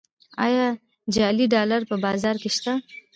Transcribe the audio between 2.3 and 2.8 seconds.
کې شته؟